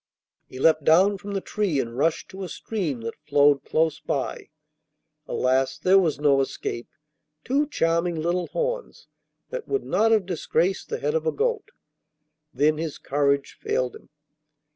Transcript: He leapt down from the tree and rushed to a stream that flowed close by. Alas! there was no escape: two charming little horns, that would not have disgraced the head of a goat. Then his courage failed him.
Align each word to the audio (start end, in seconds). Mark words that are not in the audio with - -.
He 0.47 0.57
leapt 0.57 0.83
down 0.83 1.19
from 1.19 1.33
the 1.33 1.41
tree 1.41 1.79
and 1.79 1.95
rushed 1.95 2.27
to 2.29 2.43
a 2.43 2.49
stream 2.49 3.01
that 3.01 3.19
flowed 3.27 3.63
close 3.63 3.99
by. 3.99 4.49
Alas! 5.27 5.77
there 5.77 5.99
was 5.99 6.19
no 6.19 6.41
escape: 6.41 6.87
two 7.43 7.67
charming 7.67 8.15
little 8.15 8.47
horns, 8.47 9.05
that 9.51 9.67
would 9.67 9.83
not 9.83 10.09
have 10.11 10.25
disgraced 10.25 10.89
the 10.89 10.97
head 10.97 11.13
of 11.13 11.27
a 11.27 11.31
goat. 11.31 11.69
Then 12.51 12.79
his 12.79 12.97
courage 12.97 13.59
failed 13.61 13.95
him. 13.95 14.09